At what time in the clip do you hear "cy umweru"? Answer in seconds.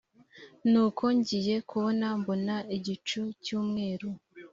3.43-4.09